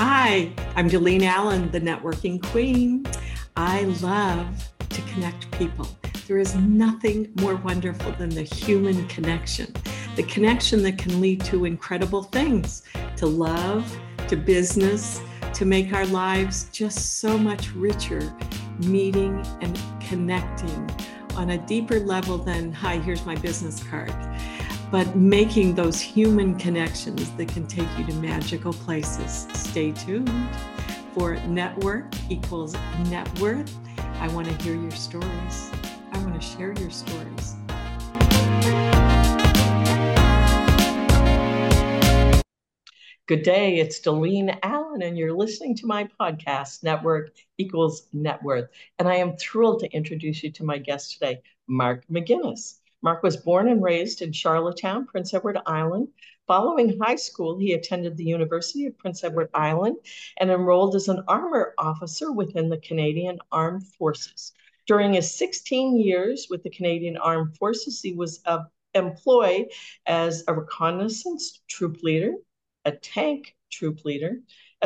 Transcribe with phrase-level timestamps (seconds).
[0.00, 3.04] Hi, I'm Delene Allen, the networking queen.
[3.56, 4.46] I love
[4.90, 5.88] to connect people.
[6.28, 9.74] There is nothing more wonderful than the human connection,
[10.14, 12.84] the connection that can lead to incredible things,
[13.16, 13.92] to love,
[14.28, 15.20] to business,
[15.54, 18.32] to make our lives just so much richer,
[18.84, 20.88] meeting and connecting
[21.34, 24.14] on a deeper level than, hi, here's my business card
[24.90, 29.46] but making those human connections that can take you to magical places.
[29.52, 30.30] Stay tuned
[31.12, 32.74] for Network Equals
[33.10, 33.76] Net Worth.
[34.20, 35.70] I want to hear your stories.
[36.12, 37.56] I want to share your stories.
[43.26, 48.70] Good day, it's Delene Allen, and you're listening to my podcast, Network Equals Net Worth.
[48.98, 52.78] And I am thrilled to introduce you to my guest today, Mark MacInnis.
[53.00, 56.08] Mark was born and raised in Charlottetown, Prince Edward Island.
[56.48, 59.96] Following high school, he attended the University of Prince Edward Island
[60.38, 64.52] and enrolled as an armor officer within the Canadian Armed Forces.
[64.86, 68.64] During his 16 years with the Canadian Armed Forces, he was uh,
[68.94, 69.70] employed
[70.06, 72.32] as a reconnaissance troop leader,
[72.84, 74.40] a tank troop leader,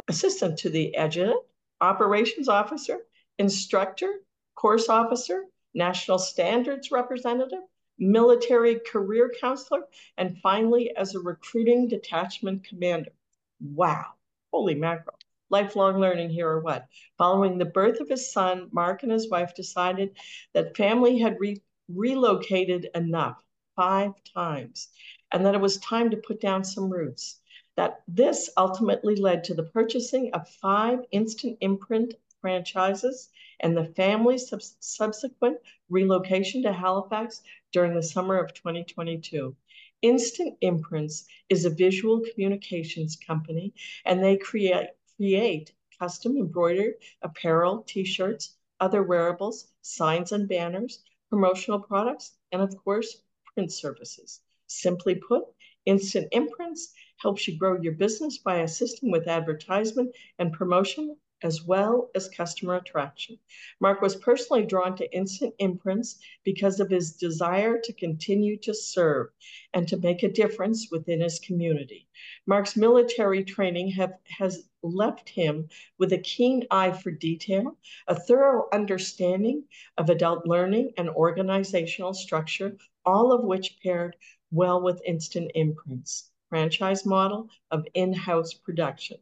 [0.09, 1.41] assistant to the adjutant,
[1.81, 2.99] operations officer,
[3.39, 4.23] instructor,
[4.55, 7.61] course officer, national standards representative,
[7.99, 9.83] military career counselor,
[10.17, 13.13] and finally as a recruiting detachment commander.
[13.61, 14.15] Wow,
[14.53, 15.19] holy mackerel.
[15.51, 16.87] Lifelong learning here or what?
[17.19, 20.17] Following the birth of his son, Mark and his wife decided
[20.55, 23.45] that family had re- relocated enough
[23.77, 24.89] five times
[25.31, 27.41] and that it was time to put down some roots.
[27.77, 34.49] That this ultimately led to the purchasing of five instant imprint franchises and the family's
[34.49, 39.57] sub- subsequent relocation to Halifax during the summer of 2022.
[40.03, 43.73] Instant Imprints is a visual communications company,
[44.05, 51.79] and they create, create custom embroidered apparel, t shirts, other wearables, signs and banners, promotional
[51.79, 53.23] products, and of course,
[53.55, 54.41] print services.
[54.67, 55.45] Simply put,
[55.87, 62.11] Instant Imprints helps you grow your business by assisting with advertisement and promotion as well
[62.15, 63.39] as customer attraction.
[63.81, 69.29] Mark was personally drawn to instant imprints because of his desire to continue to serve
[69.75, 72.09] and to make a difference within his community.
[72.47, 77.77] Mark's military training have, has left him with a keen eye for detail,
[78.09, 79.65] a thorough understanding
[79.99, 84.17] of adult learning and organizational structure, all of which paired
[84.51, 89.17] well with instant imprints franchise model of in-house production.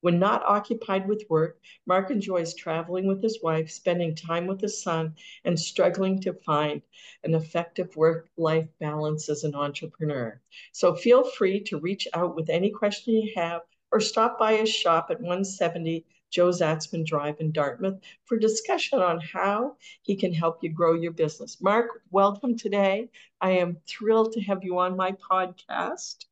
[0.00, 4.80] When not occupied with work, Mark enjoys traveling with his wife, spending time with his
[4.80, 6.82] son, and struggling to find
[7.24, 10.40] an effective work life balance as an entrepreneur.
[10.70, 14.68] So feel free to reach out with any question you have or stop by his
[14.68, 20.62] shop at 170 Joe Zatzman Drive in Dartmouth for discussion on how he can help
[20.62, 21.60] you grow your business.
[21.60, 23.10] Mark, welcome today.
[23.40, 26.26] I am thrilled to have you on my podcast.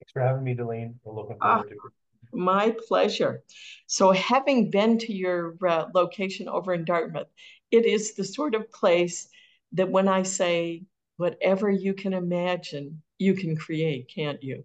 [0.00, 0.94] Thanks for having me, Delene.
[1.04, 1.92] We're looking forward uh, to it.
[2.40, 3.42] My pleasure.
[3.86, 7.28] So, having been to your uh, location over in Dartmouth,
[7.70, 9.28] it is the sort of place
[9.72, 10.84] that when I say
[11.18, 14.64] whatever you can imagine, you can create, can't you?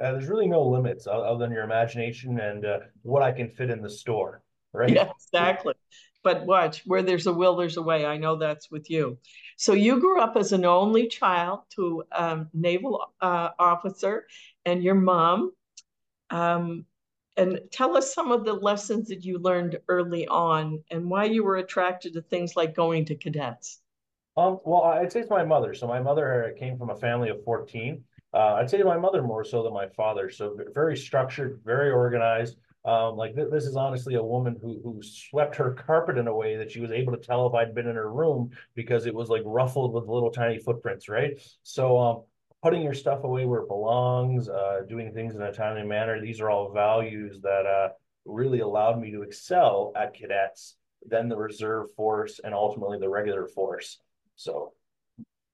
[0.00, 3.68] Uh, there's really no limits other than your imagination and uh, what I can fit
[3.68, 4.42] in the store,
[4.72, 4.94] right?
[4.94, 5.74] Yeah, exactly.
[6.22, 8.06] But watch, where there's a will, there's a way.
[8.06, 9.18] I know that's with you.
[9.56, 14.28] So you grew up as an only child to a um, naval uh, officer,
[14.64, 15.52] and your mom
[16.30, 16.86] um,
[17.36, 21.44] and tell us some of the lessons that you learned early on and why you
[21.44, 23.80] were attracted to things like going to cadets.
[24.36, 25.74] Um, well, I'd say it's my mother.
[25.74, 28.02] So my mother came from a family of 14.
[28.34, 30.30] Uh, I'd say my mother more so than my father.
[30.30, 32.56] So very structured, very organized.
[32.84, 36.34] Um, like th- this is honestly a woman who who swept her carpet in a
[36.34, 39.14] way that she was able to tell if I'd been in her room because it
[39.14, 41.40] was like ruffled with little tiny footprints, right?
[41.62, 42.22] So um,
[42.62, 46.20] putting your stuff away where it belongs, uh, doing things in a timely manner.
[46.20, 47.88] These are all values that uh,
[48.24, 53.46] really allowed me to excel at cadets, then the reserve force, and ultimately the regular
[53.48, 53.98] force.
[54.36, 54.72] So.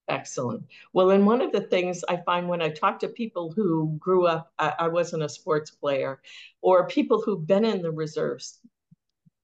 [0.08, 0.64] Excellent.
[0.94, 4.26] Well, and one of the things I find when I talk to people who grew
[4.26, 6.20] up, I, I wasn't a sports player,
[6.62, 8.58] or people who've been in the reserves,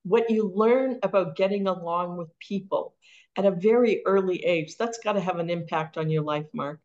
[0.05, 2.95] what you learn about getting along with people
[3.37, 6.81] at a very early age, that's got to have an impact on your life, Mark.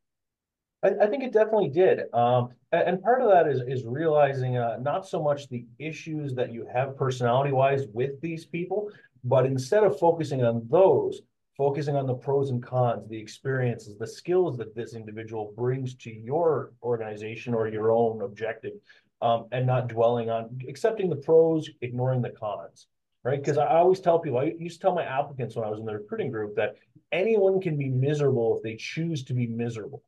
[0.83, 2.01] I, I think it definitely did.
[2.13, 6.33] Um, and, and, part of that is is realizing uh, not so much the issues
[6.35, 8.89] that you have personality wise with these people,
[9.23, 11.21] but instead of focusing on those,
[11.57, 16.11] focusing on the pros and cons, the experiences, the skills that this individual brings to
[16.11, 18.73] your organization or your own objective,
[19.21, 22.87] um, and not dwelling on accepting the pros, ignoring the cons,
[23.23, 23.41] right?
[23.41, 25.85] Because I always tell people, I used to tell my applicants when I was in
[25.85, 26.75] the recruiting group that
[27.11, 30.03] anyone can be miserable if they choose to be miserable.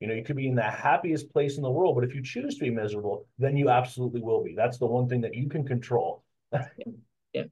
[0.00, 2.22] You know, you could be in the happiest place in the world, but if you
[2.22, 4.54] choose to be miserable, then you absolutely will be.
[4.54, 6.22] That's the one thing that you can control.
[7.32, 7.44] yeah.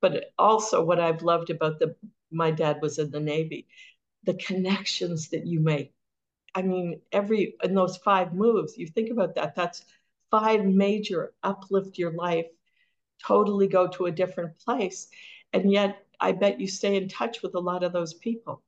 [0.00, 1.96] But also what I've loved about the
[2.30, 3.66] my dad was in the Navy,
[4.24, 5.94] the connections that you make.
[6.54, 9.84] I mean, every in those five moves, you think about that, that's
[10.30, 12.46] five major uplift your life,
[13.24, 15.08] totally go to a different place.
[15.52, 18.62] And yet I bet you stay in touch with a lot of those people.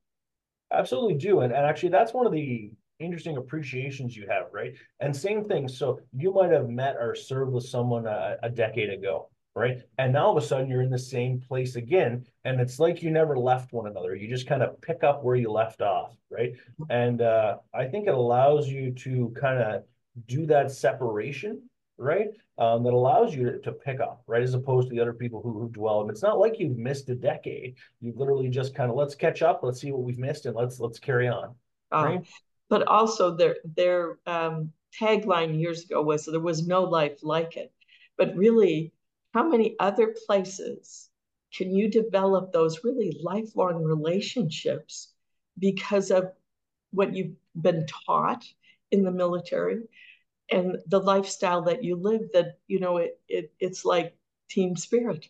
[0.71, 1.41] Absolutely do.
[1.41, 2.71] And, and actually that's one of the
[3.01, 4.73] interesting appreciations you have, right?
[4.99, 5.67] And same thing.
[5.67, 9.81] So you might have met or served with someone a, a decade ago, right?
[9.97, 13.03] And now all of a sudden you're in the same place again, and it's like
[13.03, 14.15] you never left one another.
[14.15, 16.53] You just kind of pick up where you left off, right?
[16.89, 19.83] And uh, I think it allows you to kind of
[20.27, 21.61] do that separation,
[21.97, 22.27] right?
[22.57, 24.43] Um, that allows you to, to, pick up, right?
[24.43, 26.01] As opposed to the other people who, who dwell.
[26.01, 27.75] And it's not like you've missed a decade.
[28.01, 30.79] You've literally just kind of let's catch up, let's see what we've missed, and let's
[30.79, 31.55] let's carry on.
[31.91, 32.27] Uh, right?
[32.71, 37.71] But also their their um, tagline years ago was there was no life like it.
[38.17, 38.93] But really,
[39.33, 41.09] how many other places
[41.53, 45.13] can you develop those really lifelong relationships
[45.59, 46.31] because of
[46.91, 48.45] what you've been taught
[48.91, 49.81] in the military
[50.49, 54.15] and the lifestyle that you live that you know it, it it's like
[54.49, 55.27] team spirit?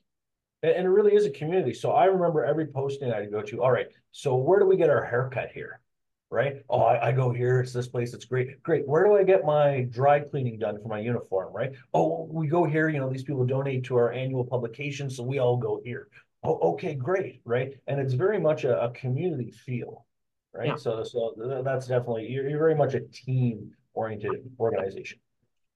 [0.62, 1.74] And it really is a community.
[1.74, 4.92] So i remember every posting i'd go to all right so where do we get
[4.92, 5.82] our haircut here
[6.31, 6.63] right?
[6.69, 7.60] Oh, I, I, go here.
[7.60, 8.13] It's this place.
[8.13, 8.63] It's great.
[8.63, 8.88] Great.
[8.88, 11.74] Where do I get my dry cleaning done for my uniform, right?
[11.94, 12.88] Oh, we go here.
[12.88, 16.07] You know, these people donate to our annual publication, so we all go here.
[16.44, 17.74] Oh, okay, great, right?
[17.88, 20.06] And it's very much a, a community feel,
[20.54, 20.69] right?
[20.69, 20.75] Yeah.
[20.78, 25.19] So, so that's definitely you're, you're very much a team oriented organization.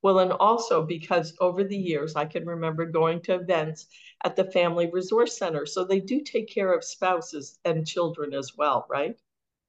[0.01, 3.87] Well, and also because over the years, I can remember going to events
[4.23, 5.65] at the Family Resource Center.
[5.65, 9.15] So they do take care of spouses and children as well, right?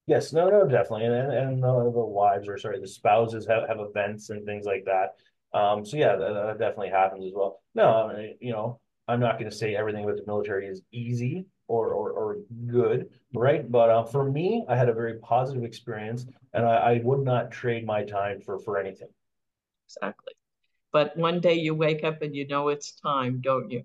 [0.07, 3.81] Yes, no, no, definitely, and and, the, the wives or sorry, the spouses have, have
[3.81, 5.17] events and things like that.
[5.59, 7.61] Um, so yeah, that, that definitely happens as well.
[7.75, 10.83] No, I mean, you know, I'm not going to say everything with the military is
[10.93, 12.37] easy or or, or
[12.67, 13.69] good, right?
[13.69, 17.51] But uh, for me, I had a very positive experience, and I, I would not
[17.51, 19.09] trade my time for for anything.
[19.89, 20.35] Exactly,
[20.93, 23.83] but one day you wake up and you know it's time, don't you?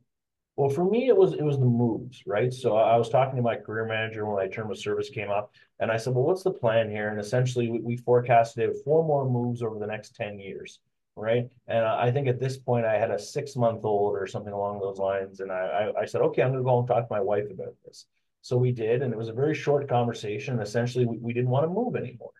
[0.57, 2.53] Well, for me, it was it was the moves, right?
[2.53, 5.53] So I was talking to my career manager when my term of service came up,
[5.79, 9.27] and I said, "Well, what's the plan here?" And essentially, we, we forecasted four more
[9.29, 10.79] moves over the next ten years,
[11.15, 11.49] right?
[11.67, 14.79] And I think at this point, I had a six month old or something along
[14.81, 17.13] those lines, and I I, I said, "Okay, I'm going to go and talk to
[17.13, 18.05] my wife about this."
[18.41, 20.59] So we did, and it was a very short conversation.
[20.59, 22.33] Essentially, we, we didn't want to move anymore,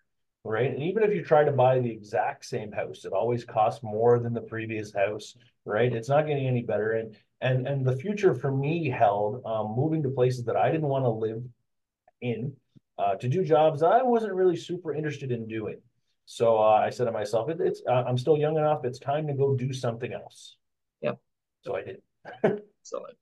[0.44, 0.70] right?
[0.70, 4.18] And even if you try to buy the exact same house, it always costs more
[4.18, 5.92] than the previous house, right?
[5.92, 10.02] It's not getting any better, and and and the future for me held um, moving
[10.04, 11.42] to places that I didn't want to live
[12.20, 12.52] in
[12.98, 15.80] uh, to do jobs I wasn't really super interested in doing.
[16.24, 18.84] So uh, I said to myself, it, "It's uh, I'm still young enough.
[18.84, 20.56] It's time to go do something else."
[21.02, 21.18] Yep.
[21.62, 22.02] So I did.
[22.80, 23.16] Excellent.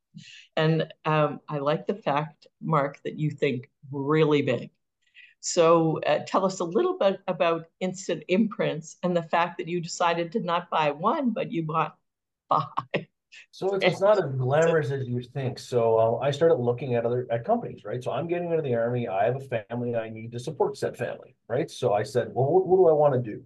[0.57, 4.71] And um, I like the fact, Mark, that you think really big.
[5.41, 9.81] So uh, tell us a little bit about Instant Imprints and the fact that you
[9.81, 11.97] decided to not buy one, but you bought
[12.49, 13.07] five.
[13.51, 15.59] So it's, it's not as glamorous as you think.
[15.59, 18.03] So uh, I started looking at other at companies, right?
[18.03, 19.09] So I'm getting into the army.
[19.09, 19.95] I have a family.
[19.97, 21.71] I need to support said family, right?
[21.71, 23.43] So I said, well, what, what do I want to do?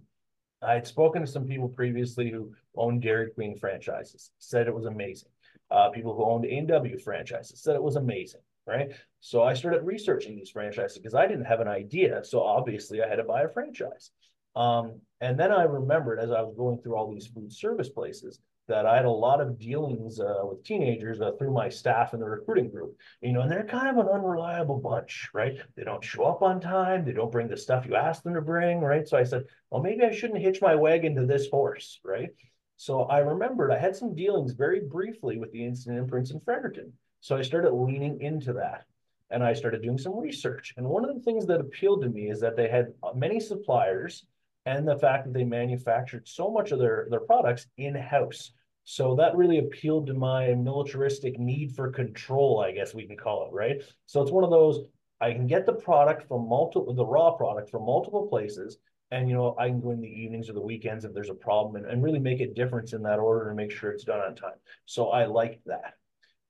[0.61, 4.85] I had spoken to some people previously who owned Dairy Queen franchises, said it was
[4.85, 5.29] amazing.
[5.69, 8.91] Uh, people who owned A&W franchises said it was amazing, right?
[9.19, 12.23] So I started researching these franchises because I didn't have an idea.
[12.23, 14.11] So obviously I had to buy a franchise.
[14.55, 18.39] Um, and then I remembered as I was going through all these food service places
[18.67, 22.19] that I had a lot of dealings uh, with teenagers uh, through my staff in
[22.19, 22.97] the recruiting group.
[23.21, 25.57] You know, and they're kind of an unreliable bunch, right?
[25.75, 27.05] They don't show up on time.
[27.05, 29.07] They don't bring the stuff you ask them to bring, right?
[29.07, 32.29] So I said, well, maybe I shouldn't hitch my wagon to this horse, right?
[32.77, 36.91] So I remembered I had some dealings very briefly with the Instant Imprints in Fredericton.
[37.21, 38.85] So I started leaning into that
[39.29, 40.73] and I started doing some research.
[40.77, 44.25] And one of the things that appealed to me is that they had many suppliers
[44.65, 48.51] and the fact that they manufactured so much of their, their products in-house.
[48.83, 53.47] So that really appealed to my militaristic need for control, I guess we can call
[53.47, 53.81] it, right?
[54.05, 54.81] So it's one of those,
[55.21, 58.77] I can get the product from multiple, the raw product from multiple places,
[59.11, 61.35] and you know, I can go in the evenings or the weekends if there's a
[61.35, 64.19] problem and, and really make a difference in that order and make sure it's done
[64.19, 64.57] on time.
[64.85, 65.93] So I like that.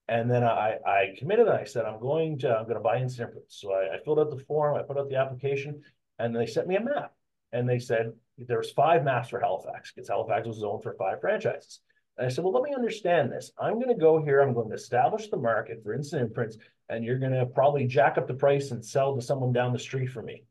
[0.08, 2.98] And then I, I committed and I said, I'm going to, I'm going to buy
[2.98, 3.32] instant.
[3.48, 5.82] So I, I filled out the form, I put out the application,
[6.20, 7.14] and they sent me a map.
[7.56, 11.80] And they said there's five maps for Halifax because Halifax was zoned for five franchises.
[12.18, 13.52] And I said, well, let me understand this.
[13.58, 14.42] I'm going to go here.
[14.42, 16.58] I'm going to establish the market for instant imprints,
[16.90, 19.80] and you're going to probably jack up the price and sell to someone down the
[19.80, 20.44] street for me.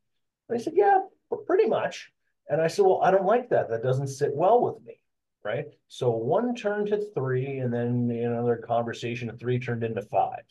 [0.48, 1.00] And they said, yeah,
[1.46, 2.10] pretty much.
[2.48, 3.68] And I said, well, I don't like that.
[3.68, 4.98] That doesn't sit well with me.
[5.42, 5.66] Right.
[5.88, 10.42] So one turned to three, and then another conversation, a three turned into five.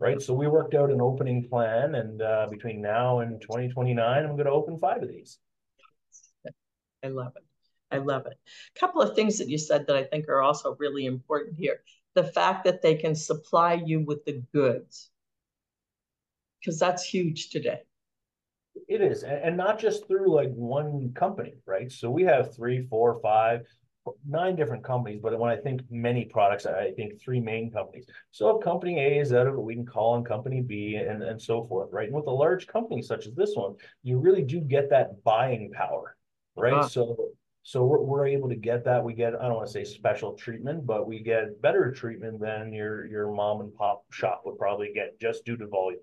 [0.00, 0.20] Right.
[0.20, 4.46] So we worked out an opening plan, and uh, between now and 2029, I'm going
[4.46, 5.38] to open five of these.
[7.02, 7.44] I love it.
[7.90, 8.38] I love it.
[8.76, 11.82] A couple of things that you said that I think are also really important here.
[12.14, 15.10] The fact that they can supply you with the goods,
[16.60, 17.80] because that's huge today.
[18.88, 21.92] It is, and not just through like one company, right?
[21.92, 23.66] So we have three, four, five,
[24.26, 28.06] nine different companies, but when I think many products, I think three main companies.
[28.30, 31.22] So if company A is out of it, we can call on company B and,
[31.22, 32.06] and so forth, right?
[32.06, 35.70] And with a large company such as this one, you really do get that buying
[35.72, 36.16] power,
[36.56, 36.72] right?
[36.72, 36.88] Uh-huh.
[36.88, 37.28] So
[37.64, 39.04] so we're, we're able to get that.
[39.04, 42.72] We get, I don't want to say special treatment, but we get better treatment than
[42.72, 46.00] your, your mom and pop shop would probably get just due to volume.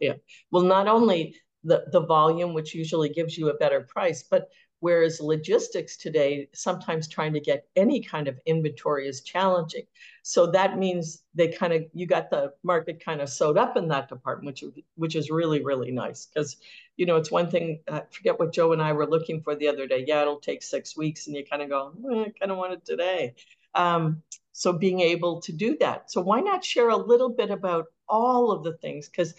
[0.00, 0.14] Yeah.
[0.50, 1.34] Well, not only
[1.64, 4.50] the, the volume, which usually gives you a better price, but
[4.82, 9.84] Whereas logistics today, sometimes trying to get any kind of inventory is challenging.
[10.24, 13.86] So that means they kind of, you got the market kind of sewed up in
[13.88, 16.26] that department, which, which is really, really nice.
[16.26, 16.56] Because,
[16.96, 19.68] you know, it's one thing, I forget what Joe and I were looking for the
[19.68, 20.04] other day.
[20.06, 21.26] Yeah, it'll take six weeks.
[21.26, 23.34] And you kind of go, eh, I kind of want it today.
[23.74, 24.22] Um,
[24.52, 26.10] so being able to do that.
[26.10, 29.08] So why not share a little bit about all of the things?
[29.08, 29.34] Because,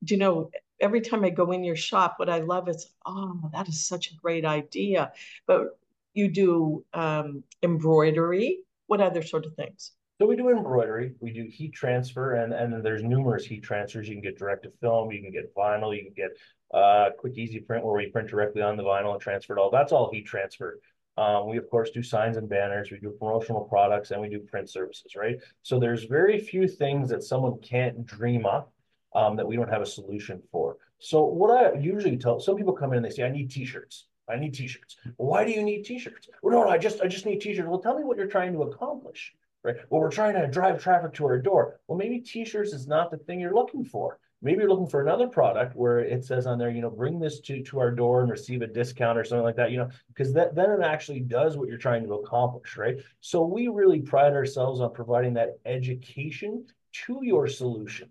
[0.00, 0.50] you know,
[0.80, 4.10] every time I go in your shop, what I love is, oh, that is such
[4.10, 5.12] a great idea.
[5.46, 5.78] But
[6.14, 8.60] you do um, embroidery.
[8.88, 9.92] What other sort of things?
[10.20, 14.08] So we do embroidery, we do heat transfer, and and there's numerous heat transfers.
[14.08, 16.36] You can get direct to film, you can get vinyl, you can get
[16.74, 19.70] uh, quick easy print where we print directly on the vinyl and transfer it all.
[19.70, 20.80] That's all heat transfer.
[21.16, 24.40] Um, we of course do signs and banners, we do promotional products, and we do
[24.40, 25.36] print services, right?
[25.62, 28.72] So there's very few things that someone can't dream up
[29.14, 30.78] um, that we don't have a solution for.
[30.98, 34.06] So what I usually tell some people come in and they say, I need t-shirts.
[34.28, 34.96] I need t-shirts.
[35.16, 36.28] Why do you need t-shirts?
[36.42, 37.68] Well, no, no, I just I just need t-shirts.
[37.68, 39.32] Well, tell me what you're trying to accomplish.
[39.64, 39.76] Right.
[39.90, 41.80] Well, we're trying to drive traffic to our door.
[41.88, 44.18] Well, maybe t-shirts is not the thing you're looking for.
[44.40, 47.40] Maybe you're looking for another product where it says on there, you know, bring this
[47.40, 50.32] to, to our door and receive a discount or something like that, you know, because
[50.34, 52.98] that then it actually does what you're trying to accomplish, right?
[53.20, 56.66] So we really pride ourselves on providing that education
[57.06, 58.08] to your solution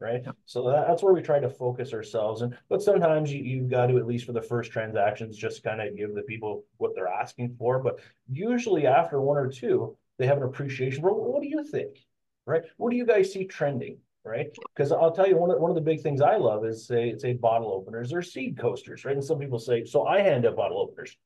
[0.00, 0.24] right?
[0.46, 2.42] So that, that's where we try to focus ourselves.
[2.42, 5.80] And but sometimes you, you've got to at least for the first transactions just kind
[5.80, 7.82] of give the people what they're asking for.
[7.82, 7.98] But
[8.30, 11.98] usually after one or two, they have an appreciation for what do you think,
[12.46, 12.62] right?
[12.76, 13.98] What do you guys see trending?
[14.24, 16.86] Right, because I'll tell you one of one of the big things I love is
[16.86, 19.14] say say bottle openers or seed coasters, right?
[19.14, 21.16] And some people say, so I hand out bottle openers,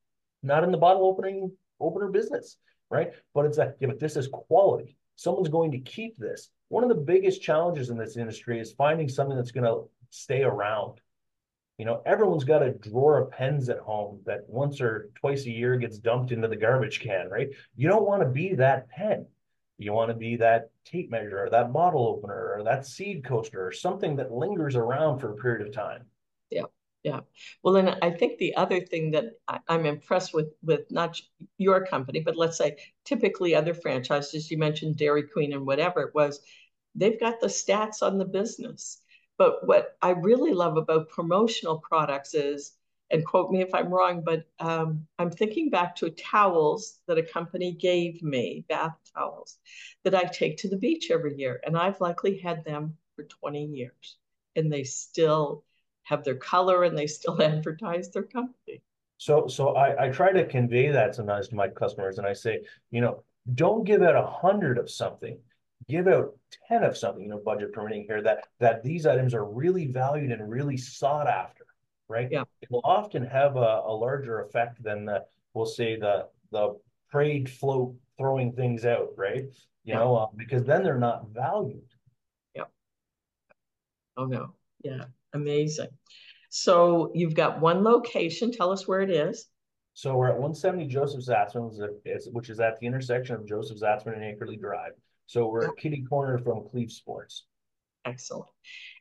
[0.44, 2.58] not in the bottle opening opener business,
[2.90, 3.12] right?
[3.34, 4.96] But it's like, yeah, but this is quality.
[5.16, 9.06] Someone's going to keep this one of the biggest challenges in this industry is finding
[9.06, 11.01] something that's going to stay around.
[11.82, 15.50] You know, everyone's got a drawer of pens at home that once or twice a
[15.50, 17.48] year gets dumped into the garbage can, right?
[17.74, 19.26] You don't want to be that pen.
[19.78, 23.66] You want to be that tape measure or that bottle opener or that seed coaster
[23.66, 26.04] or something that lingers around for a period of time.
[26.50, 26.66] Yeah.
[27.02, 27.22] Yeah.
[27.64, 31.20] Well, then I think the other thing that I, am impressed with, with not
[31.58, 36.42] your company, but let's say typically other franchises, you mentioned Dairy Queen and whatever was,
[36.94, 39.01] they've got the stats on the business.
[39.38, 42.72] But what I really love about promotional products is,
[43.10, 47.22] and quote me if I'm wrong, but um, I'm thinking back to towels that a
[47.22, 49.58] company gave me, bath towels,
[50.04, 51.60] that I take to the beach every year.
[51.64, 54.16] And I've likely had them for 20 years.
[54.56, 55.64] And they still
[56.04, 58.82] have their color and they still advertise their company.
[59.18, 62.64] So, so I, I try to convey that sometimes to my customers, and I say,
[62.90, 63.22] you know,
[63.54, 65.38] don't give out a hundred of something
[65.88, 66.34] give out
[66.68, 70.30] 10 of something, you know, budget permitting here, that that these items are really valued
[70.30, 71.64] and really sought after,
[72.08, 72.28] right?
[72.30, 72.44] Yeah.
[72.60, 75.24] It will often have a, a larger effect than the,
[75.54, 76.78] we'll say the the
[77.10, 79.44] parade float throwing things out, right?
[79.44, 79.96] You yeah.
[79.96, 81.88] know, uh, because then they're not valued.
[82.54, 82.64] Yeah.
[84.16, 84.54] Oh no.
[84.82, 85.04] Yeah.
[85.32, 85.88] Amazing.
[86.50, 88.52] So you've got one location.
[88.52, 89.48] Tell us where it is.
[89.94, 91.70] So we're at 170 Joseph Zatzman,
[92.32, 94.92] which is at the intersection of Joseph Zatzman and Akerley Drive.
[95.26, 97.44] So we're at kitty corner from Cleve Sports.
[98.04, 98.48] Excellent.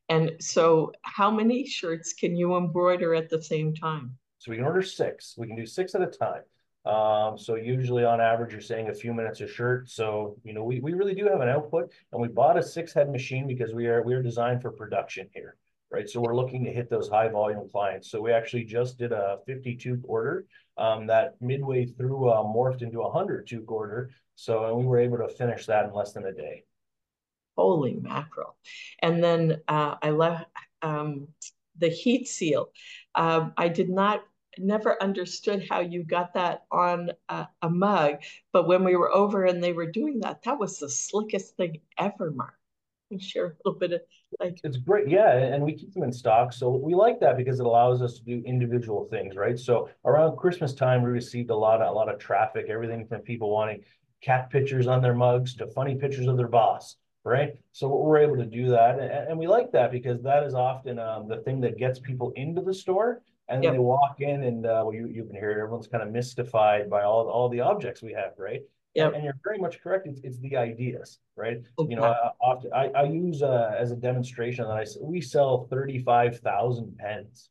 [0.09, 4.17] And so how many shirts can you embroider at the same time?
[4.39, 5.35] So we can order six.
[5.37, 6.41] We can do six at a time.
[6.83, 9.89] Um, so usually on average, you're saying a few minutes a shirt.
[9.89, 12.93] So, you know, we, we really do have an output and we bought a six
[12.93, 15.57] head machine because we are, we are designed for production here,
[15.91, 16.09] right?
[16.09, 18.09] So we're looking to hit those high volume clients.
[18.09, 20.45] So we actually just did a 52 order
[20.81, 24.09] um, that midway through uh, morphed into a 100 tube order.
[24.35, 26.63] So, and we were able to finish that in less than a day.
[27.55, 28.55] Holy mackerel.
[28.99, 30.45] And then uh, I left
[30.81, 31.27] um,
[31.77, 32.69] the heat seal.
[33.13, 34.23] Uh, I did not
[34.57, 38.15] never understood how you got that on a, a, mug.
[38.51, 41.79] But when we were over and they were doing that, that was the slickest thing
[41.97, 42.55] ever, Mark.
[43.19, 44.01] Share a little bit of
[44.39, 46.53] like it's great, yeah, and we keep them in stock.
[46.53, 49.57] So we like that because it allows us to do individual things, right?
[49.57, 53.21] So around Christmas time, we received a lot of a lot of traffic, everything from
[53.21, 53.83] people wanting
[54.21, 57.53] cat pictures on their mugs to funny pictures of their boss right?
[57.71, 60.99] So we're able to do that, and, and we like that because that is often
[60.99, 63.73] um, the thing that gets people into the store, and yep.
[63.73, 65.61] they walk in, and uh, well, you you can hear it.
[65.61, 68.61] Everyone's kind of mystified by all all the objects we have, right?
[68.93, 70.07] Yeah, and, you're very much correct.
[70.07, 71.61] It's, it's the ideas, right?
[71.79, 71.89] Okay.
[71.89, 75.67] You know, I, often I, I use uh, as a demonstration that I we sell
[75.69, 77.49] thirty five thousand pens,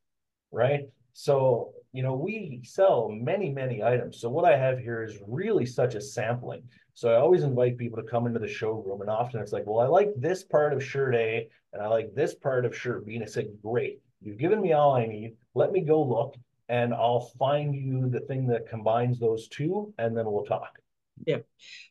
[0.53, 0.83] right?
[1.13, 4.21] So you know we sell many many items.
[4.21, 6.63] So what I have here is really such a sampling.
[6.93, 9.81] So I always invite people to come into the showroom, and often it's like, well,
[9.81, 13.15] I like this part of shirt A, and I like this part of shirt B,
[13.15, 15.37] and I said, great, you've given me all I need.
[15.55, 16.35] Let me go look,
[16.69, 20.79] and I'll find you the thing that combines those two, and then we'll talk.
[21.27, 21.39] Yeah,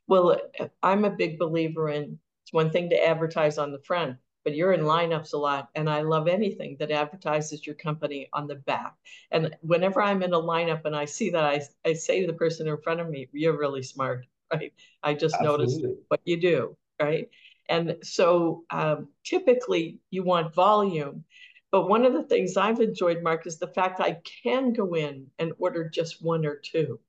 [0.07, 0.39] well,
[0.83, 4.73] I'm a big believer in it's one thing to advertise on the front, but you're
[4.73, 8.95] in lineups a lot, and I love anything that advertises your company on the back.
[9.31, 12.33] And whenever I'm in a lineup and I see that, I I say to the
[12.33, 14.73] person in front of me, "You're really smart." right?
[15.03, 15.65] I just Absolutely.
[15.65, 17.29] noticed what you do, right?
[17.69, 21.23] And so um, typically you want volume.
[21.71, 25.27] But one of the things I've enjoyed, Mark, is the fact I can go in
[25.37, 26.99] and order just one or two,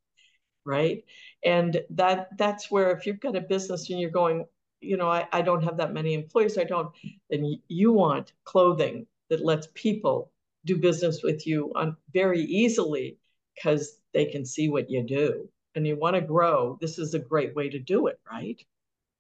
[0.67, 1.03] right?
[1.45, 4.45] And that that's where if you've got a business and you're going,
[4.81, 6.91] you know, I, I don't have that many employees, I don't,
[7.29, 10.33] then you want clothing that lets people
[10.65, 13.19] do business with you on very easily
[13.55, 17.19] because they can see what you do and you want to grow, this is a
[17.19, 18.61] great way to do it, right?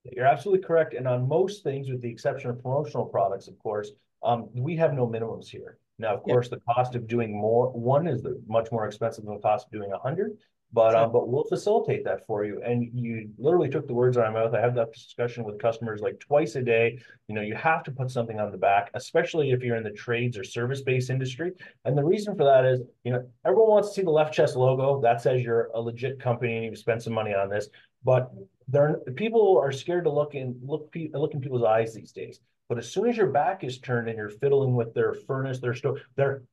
[0.04, 0.94] You're absolutely correct.
[0.94, 4.94] And on most things, with the exception of promotional products, of course, um, we have
[4.94, 5.78] no minimums here.
[5.98, 9.34] Now, of course, the cost of doing more one is the, much more expensive than
[9.34, 10.38] the cost of doing a hundred.
[10.72, 12.62] But um, but we'll facilitate that for you.
[12.62, 14.54] And you literally took the words out of my mouth.
[14.54, 17.00] I have that discussion with customers like twice a day.
[17.26, 19.90] You know, you have to put something on the back, especially if you're in the
[19.90, 21.52] trades or service-based industry.
[21.84, 24.54] And the reason for that is, you know, everyone wants to see the left chest
[24.54, 25.00] logo.
[25.00, 27.68] That says you're a legit company and you've spent some money on this.
[28.04, 28.30] But
[28.68, 32.38] there people are scared to look in look look in people's eyes these days.
[32.68, 35.74] But as soon as your back is turned and you're fiddling with their furnace, their
[35.74, 36.44] stove, they're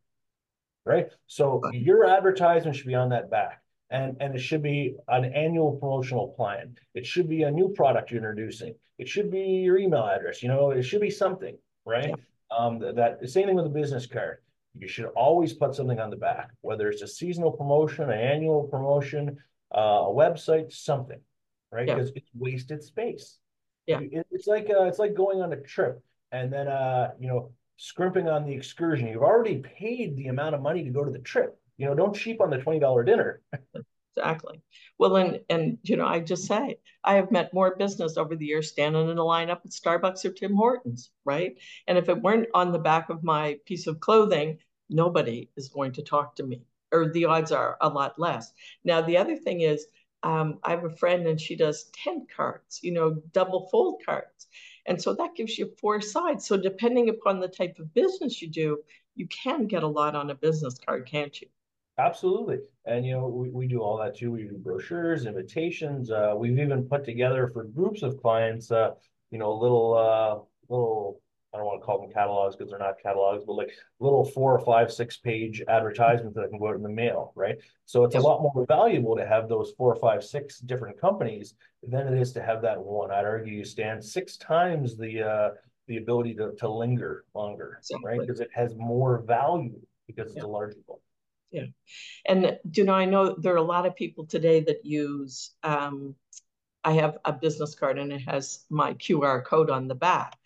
[0.85, 1.05] right.
[1.27, 5.73] So your advertisement should be on that back and, and it should be an annual
[5.73, 6.75] promotional plan.
[6.93, 8.75] It should be a new product you're introducing.
[8.97, 10.41] It should be your email address.
[10.41, 12.09] You know, it should be something, right?
[12.09, 12.57] Yeah.
[12.57, 14.37] Um, that the same thing with a business card.
[14.79, 18.63] You should always put something on the back, whether it's a seasonal promotion, an annual
[18.63, 19.37] promotion,
[19.75, 21.19] uh, a website, something,
[21.71, 21.87] right?
[21.87, 22.21] Because yeah.
[22.21, 23.39] it's wasted space.
[23.87, 27.27] Yeah, it, it's like uh, it's like going on a trip and then uh, you
[27.27, 29.07] know scrimping on the excursion.
[29.07, 32.15] You've already paid the amount of money to go to the trip you know, don't
[32.15, 33.41] cheap on the $20 dinner.
[34.15, 34.61] exactly.
[34.97, 38.45] Well, and, and, you know, I just say, I have met more business over the
[38.45, 41.55] years standing in a lineup at Starbucks or Tim Hortons, right?
[41.87, 44.57] And if it weren't on the back of my piece of clothing,
[44.89, 48.51] nobody is going to talk to me, or the odds are a lot less.
[48.83, 49.85] Now, the other thing is,
[50.23, 54.47] um, I have a friend and she does tent cards, you know, double fold cards.
[54.87, 56.47] And so that gives you four sides.
[56.47, 58.79] So depending upon the type of business you do,
[59.15, 61.47] you can get a lot on a business card, can't you?
[61.99, 62.59] Absolutely.
[62.85, 64.31] And, you know, we, we do all that too.
[64.31, 66.11] We do brochures, invitations.
[66.11, 68.91] Uh, we've even put together for groups of clients, uh,
[69.31, 71.19] you know, little, uh, little,
[71.53, 74.53] I don't want to call them catalogs because they're not catalogs, but like little four
[74.53, 77.55] or five, six page advertisements that I can go out in the mail, right?
[77.85, 78.23] So it's yes.
[78.23, 82.21] a lot more valuable to have those four or five, six different companies than it
[82.21, 83.09] is to have that one.
[83.09, 85.49] I'd argue you stand six times the, uh,
[85.87, 88.05] the ability to, to linger longer, exactly.
[88.05, 88.19] right?
[88.19, 90.43] Because it has more value because it's yeah.
[90.43, 91.01] a larger book.
[91.51, 91.67] Yeah.
[92.25, 95.51] And, do you know, I know there are a lot of people today that use,
[95.63, 96.15] um,
[96.83, 100.37] I have a business card and it has my QR code on the back,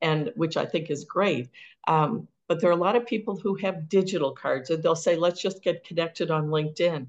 [0.00, 1.50] and which I think is great.
[1.88, 5.16] Um, but there are a lot of people who have digital cards and they'll say,
[5.16, 7.06] let's just get connected on LinkedIn.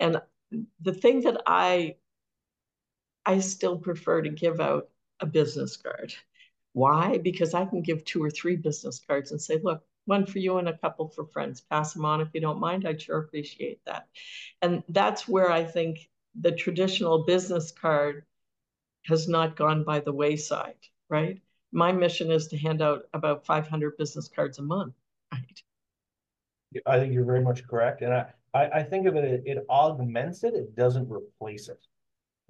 [0.00, 0.20] And
[0.80, 1.96] the thing that I,
[3.24, 4.88] I still prefer to give out
[5.20, 6.14] a business card.
[6.72, 7.18] Why?
[7.18, 10.58] Because I can give two or three business cards and say, look, one for you
[10.58, 11.60] and a couple for friends.
[11.60, 12.86] Pass them on if you don't mind.
[12.86, 14.08] I'd sure appreciate that.
[14.60, 16.08] And that's where I think
[16.40, 18.24] the traditional business card
[19.06, 20.76] has not gone by the wayside,
[21.08, 21.40] right?
[21.72, 24.94] My mission is to hand out about 500 business cards a month,
[25.32, 25.62] right?
[26.86, 28.02] I think you're very much correct.
[28.02, 31.80] And I, I, I think of it, it augments it, it doesn't replace it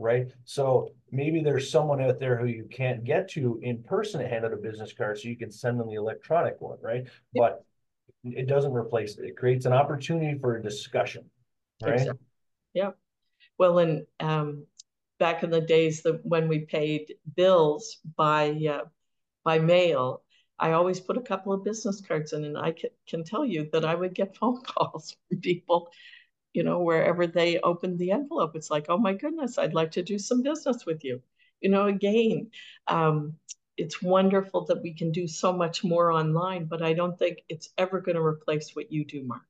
[0.03, 0.31] right?
[0.45, 4.45] So maybe there's someone out there who you can't get to in person to hand
[4.45, 7.07] out a business card, so you can send them the electronic one, right?
[7.35, 7.65] But
[8.25, 9.25] it doesn't replace it.
[9.25, 11.25] It creates an opportunity for a discussion,
[11.83, 11.95] right?
[11.95, 12.27] Exactly.
[12.75, 12.91] Yeah.
[13.59, 14.67] Well, and um,
[15.19, 18.85] back in the days that when we paid bills by uh,
[19.45, 20.23] by mail,
[20.59, 23.69] I always put a couple of business cards in, and I can, can tell you
[23.73, 25.91] that I would get phone calls from people
[26.53, 30.03] you know, wherever they opened the envelope, it's like, oh my goodness, I'd like to
[30.03, 31.21] do some business with you.
[31.61, 32.51] You know, again,
[32.89, 33.35] um,
[33.77, 37.71] it's wonderful that we can do so much more online, but I don't think it's
[37.79, 39.43] ever going to replace what you do, Mark.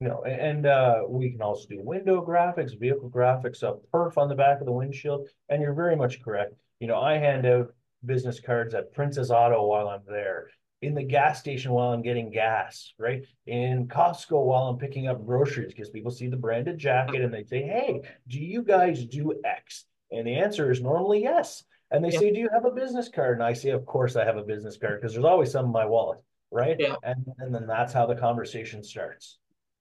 [0.00, 4.34] No, and uh, we can also do window graphics, vehicle graphics, a perf on the
[4.34, 5.28] back of the windshield.
[5.48, 6.54] And you're very much correct.
[6.80, 7.72] You know, I hand out
[8.04, 10.50] business cards at Princess Auto while I'm there
[10.84, 13.24] in the gas station while I'm getting gas, right?
[13.46, 17.44] In Costco while I'm picking up groceries, because people see the branded jacket and they
[17.44, 19.84] say, Hey, do you guys do X?
[20.10, 21.64] And the answer is normally yes.
[21.90, 22.18] And they yeah.
[22.18, 23.38] say, Do you have a business card?
[23.38, 25.72] And I say, Of course I have a business card, because there's always some in
[25.72, 26.20] my wallet,
[26.50, 26.76] right?
[26.78, 26.96] Yeah.
[27.02, 29.38] And, and then that's how the conversation starts.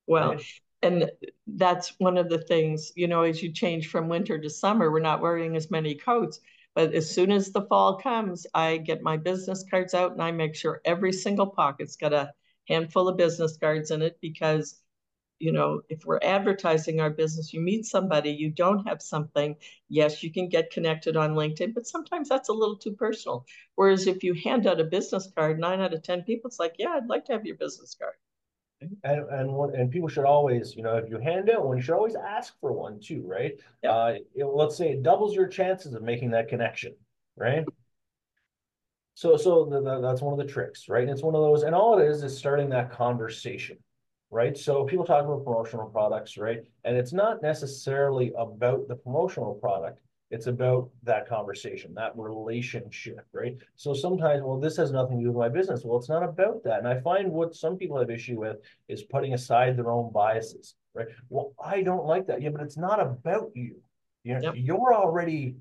[0.07, 0.45] Well, right?
[0.81, 1.11] and
[1.47, 4.99] that's one of the things, you know, as you change from winter to summer, we're
[4.99, 6.39] not wearing as many coats
[6.75, 10.31] but as soon as the fall comes, I get my business cards out and I
[10.31, 12.33] make sure every single pocket's got a
[12.67, 14.81] handful of business cards in it because,
[15.39, 19.55] you know, if we're advertising our business, you meet somebody, you don't have something,
[19.89, 23.45] yes, you can get connected on LinkedIn, but sometimes that's a little too personal.
[23.75, 26.75] Whereas if you hand out a business card, nine out of 10 people, it's like,
[26.79, 28.15] yeah, I'd like to have your business card.
[29.03, 31.95] And and and people should always, you know, if you hand out one, you should
[31.95, 33.53] always ask for one too, right?
[33.83, 33.91] Yep.
[33.91, 36.95] Uh, it, let's say it doubles your chances of making that connection,
[37.35, 37.65] right?
[39.15, 41.03] So so the, the, that's one of the tricks, right?
[41.03, 43.77] And it's one of those, and all it is is starting that conversation,
[44.31, 44.57] right?
[44.57, 46.63] So people talk about promotional products, right?
[46.83, 49.99] And it's not necessarily about the promotional product.
[50.33, 53.55] It's about that conversation, that relationship, right?
[53.75, 55.83] So sometimes, well, this has nothing to do with my business.
[55.85, 56.79] Well, it's not about that.
[56.79, 60.73] And I find what some people have issue with is putting aside their own biases,
[60.95, 61.05] right?
[61.29, 62.41] Well, I don't like that.
[62.41, 63.75] Yeah, but it's not about you.
[64.23, 64.53] You know, yep.
[64.57, 65.55] you're already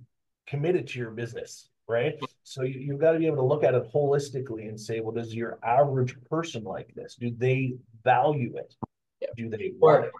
[0.46, 2.14] committed to your business, right?
[2.42, 5.12] So you, you've got to be able to look at it holistically and say, well,
[5.12, 7.16] does your average person like this?
[7.20, 8.74] Do they value it?
[9.20, 9.30] Yep.
[9.36, 10.12] Do they want it?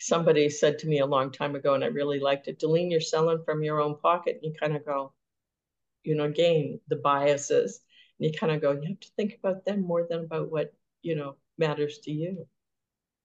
[0.00, 3.00] Somebody said to me a long time ago, and I really liked it, Delene, you're
[3.00, 4.40] selling from your own pocket.
[4.42, 5.12] And you kind of go,
[6.02, 7.80] you know, again, the biases.
[8.18, 10.72] And you kind of go, you have to think about them more than about what,
[11.02, 12.46] you know, matters to you.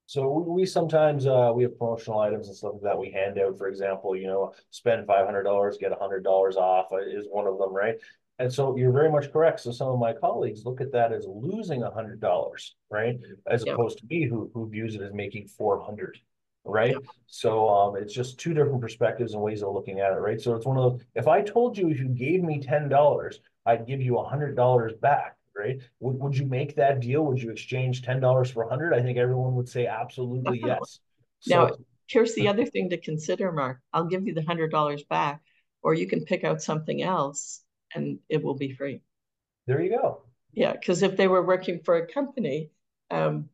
[0.08, 3.58] So we sometimes uh, we have promotional items and stuff like that we hand out.
[3.58, 7.48] For example, you know, spend five hundred dollars, get hundred dollars off uh, is one
[7.48, 7.96] of them, right?
[8.38, 9.62] And so you're very much correct.
[9.62, 13.74] So some of my colleagues look at that as losing hundred dollars, right, as yep.
[13.74, 16.20] opposed to me who who views it as making four hundred
[16.66, 16.92] right?
[16.92, 17.10] Yeah.
[17.28, 20.40] So um, it's just two different perspectives and ways of looking at it, right?
[20.40, 21.02] So it's one of those.
[21.16, 24.56] If I told you if you gave me ten dollars, I'd give you a hundred
[24.56, 25.80] dollars back, right?
[26.00, 27.26] Would would you make that deal?
[27.26, 28.94] Would you exchange ten dollars for a hundred?
[28.94, 31.00] I think everyone would say absolutely yes.
[31.40, 31.76] So, now,
[32.08, 33.80] here's the other thing to consider, Mark.
[33.94, 35.42] I'll give you the hundred dollars back,
[35.82, 37.62] or you can pick out something else,
[37.94, 39.02] and it will be free.
[39.68, 40.24] There you go.
[40.54, 42.70] Yeah, because if they were working for a company,
[43.12, 43.50] um,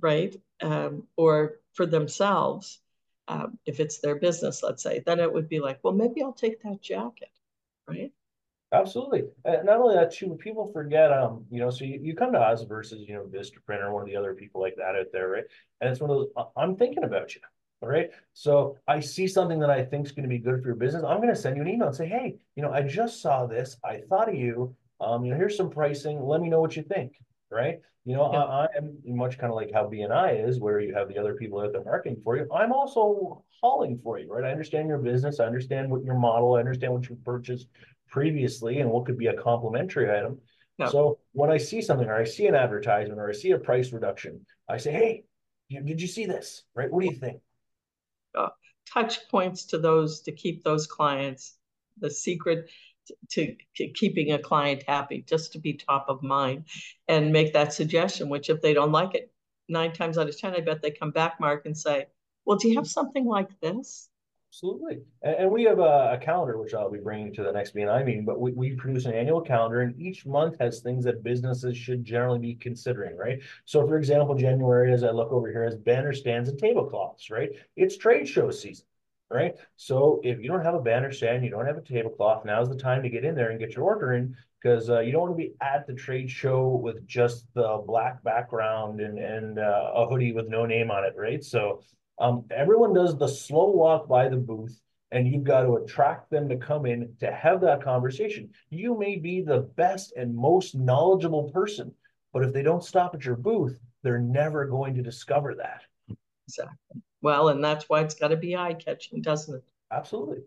[0.00, 2.80] right, um, or for themselves,
[3.28, 6.32] um, if it's their business, let's say, then it would be like, well, maybe I'll
[6.32, 7.30] take that jacket,
[7.86, 8.12] right?
[8.72, 9.24] Absolutely.
[9.44, 12.38] And not only that, too, people forget, um, you know, so you, you come to
[12.38, 15.28] us versus, you know, Vistaprint or one of the other people like that out there,
[15.28, 15.44] right?
[15.80, 17.40] And it's one of those, I'm thinking about you.
[17.82, 18.10] All right.
[18.34, 21.02] So I see something that I think is going to be good for your business.
[21.02, 23.46] I'm going to send you an email and say, hey, you know, I just saw
[23.46, 23.76] this.
[23.82, 24.76] I thought of you.
[25.00, 26.20] Um, you know, here's some pricing.
[26.20, 27.14] Let me know what you think
[27.50, 27.78] right?
[28.04, 28.38] You know, yeah.
[28.38, 31.34] I, I, am much kind of like how BNI is, where you have the other
[31.34, 32.48] people out there marketing for you.
[32.54, 34.44] I'm also hauling for you, right?
[34.44, 37.68] I understand your business, I understand what your model, I understand what you purchased
[38.08, 40.38] previously, and what could be a complementary item.
[40.78, 40.88] Yeah.
[40.88, 43.92] So when I see something, or I see an advertisement, or I see a price
[43.92, 45.24] reduction, I say, "Hey,
[45.68, 46.64] did you see this?
[46.74, 46.90] Right?
[46.90, 47.42] What do you think?"
[48.34, 48.48] Uh,
[48.86, 51.58] touch points to those to keep those clients.
[51.98, 52.70] The secret
[53.30, 53.56] to,
[53.94, 56.64] keeping a client happy, just to be top of mind
[57.08, 59.32] and make that suggestion, which if they don't like it,
[59.68, 62.06] nine times out of 10, I bet they come back, Mark, and say,
[62.44, 64.08] well, do you have something like this?
[64.50, 65.02] Absolutely.
[65.22, 68.04] And, and we have a, a, calendar, which I'll be bringing to the next BNI
[68.04, 71.76] meeting, but we, we produce an annual calendar and each month has things that businesses
[71.76, 73.38] should generally be considering, right?
[73.64, 77.50] So for example, January, as I look over here, has banner stands and tablecloths, right?
[77.76, 78.86] It's trade show season,
[79.30, 79.54] right?
[79.76, 82.76] So if you don't have a banner stand, you don't have a tablecloth, now's the
[82.76, 85.32] time to get in there and get your order in because uh, you don't want
[85.32, 90.06] to be at the trade show with just the black background and, and uh, a
[90.06, 91.42] hoodie with no name on it, right?
[91.42, 91.82] So
[92.18, 94.78] um, everyone does the slow walk by the booth
[95.12, 98.50] and you've got to attract them to come in to have that conversation.
[98.68, 101.94] You may be the best and most knowledgeable person,
[102.32, 105.82] but if they don't stop at your booth, they're never going to discover that.
[106.46, 107.02] Exactly.
[107.22, 109.64] Well, and that's why it's got to be eye catching, doesn't it?
[109.92, 110.42] Absolutely.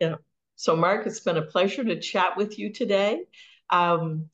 [0.00, 0.16] Yeah.
[0.56, 3.24] So, Mark, it's been a pleasure to chat with you today.
[3.70, 4.28] Um,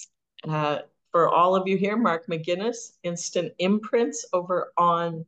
[0.48, 0.78] uh,
[1.10, 5.24] for all of you here, Mark MacInnis, Instant Imprints over on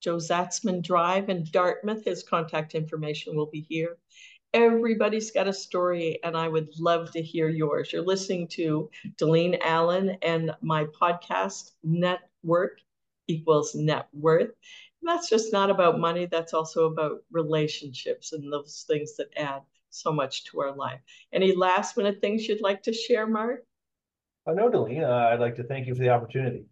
[0.00, 2.04] Joe Zatzman Drive in Dartmouth.
[2.04, 3.96] His contact information will be here.
[4.52, 7.92] Everybody's got a story, and I would love to hear yours.
[7.92, 12.80] You're listening to Delene Allen, and my podcast, Network
[13.30, 14.50] Equals Net Worth.
[15.02, 19.62] And that's just not about money, that's also about relationships and those things that add
[19.88, 21.00] so much to our life.
[21.32, 23.64] Any last minute things you'd like to share, Mark?
[24.46, 26.64] Uh, no, Delina, uh, I'd like to thank you for the opportunity.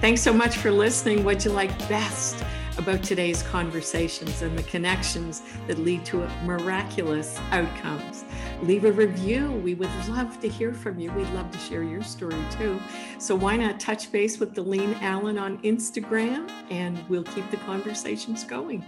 [0.00, 1.24] Thanks so much for listening.
[1.24, 2.44] What'd you like best
[2.78, 8.24] about today's conversations and the connections that lead to miraculous outcomes?
[8.62, 9.50] Leave a review.
[9.50, 11.12] We would love to hear from you.
[11.12, 12.80] We'd love to share your story too.
[13.18, 18.44] So why not touch base with Delene Allen on Instagram and we'll keep the conversations
[18.44, 18.84] going.